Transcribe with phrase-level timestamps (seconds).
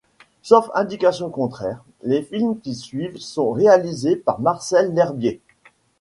[0.41, 5.41] Sauf indication contraire, les films qui suivent sont réalisés par Marcel L'Herbier.